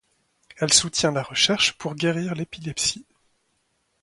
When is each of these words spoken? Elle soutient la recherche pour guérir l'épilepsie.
Elle 0.57 0.73
soutient 0.73 1.11
la 1.11 1.21
recherche 1.21 1.73
pour 1.73 1.93
guérir 1.93 2.33
l'épilepsie. 2.33 3.05